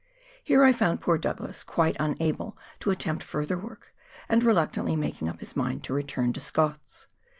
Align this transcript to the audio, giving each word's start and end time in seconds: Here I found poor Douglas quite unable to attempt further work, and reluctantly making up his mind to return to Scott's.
Here 0.43 0.63
I 0.63 0.71
found 0.71 0.99
poor 0.99 1.19
Douglas 1.19 1.63
quite 1.63 1.95
unable 1.99 2.57
to 2.79 2.89
attempt 2.89 3.21
further 3.23 3.55
work, 3.55 3.93
and 4.27 4.43
reluctantly 4.43 4.95
making 4.95 5.29
up 5.29 5.41
his 5.41 5.55
mind 5.55 5.83
to 5.83 5.93
return 5.93 6.33
to 6.33 6.39
Scott's. 6.39 7.05